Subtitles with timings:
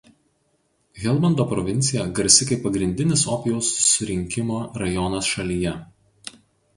[1.01, 5.75] Helmando provincija garsi kaip pagrindinis opijaus surinkimo rajonas šalyje.